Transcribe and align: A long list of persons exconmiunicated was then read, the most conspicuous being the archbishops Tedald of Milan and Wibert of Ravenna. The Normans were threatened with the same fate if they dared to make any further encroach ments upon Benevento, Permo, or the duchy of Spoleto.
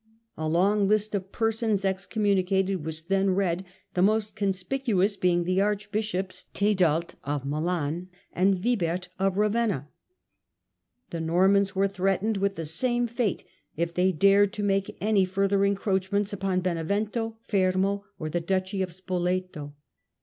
A 0.35 0.47
long 0.49 0.87
list 0.87 1.13
of 1.13 1.31
persons 1.31 1.83
exconmiunicated 1.83 2.81
was 2.81 3.03
then 3.03 3.35
read, 3.35 3.63
the 3.93 4.01
most 4.01 4.35
conspicuous 4.35 5.15
being 5.15 5.43
the 5.43 5.61
archbishops 5.61 6.47
Tedald 6.55 7.13
of 7.23 7.45
Milan 7.45 8.09
and 8.33 8.63
Wibert 8.63 9.09
of 9.19 9.37
Ravenna. 9.37 9.89
The 11.11 11.21
Normans 11.21 11.75
were 11.75 11.87
threatened 11.87 12.37
with 12.37 12.55
the 12.55 12.65
same 12.65 13.05
fate 13.05 13.43
if 13.77 13.93
they 13.93 14.11
dared 14.11 14.53
to 14.53 14.63
make 14.63 14.97
any 14.99 15.23
further 15.23 15.63
encroach 15.63 16.11
ments 16.11 16.33
upon 16.33 16.61
Benevento, 16.61 17.37
Permo, 17.47 18.03
or 18.17 18.27
the 18.27 18.41
duchy 18.41 18.81
of 18.81 18.91
Spoleto. 18.91 19.75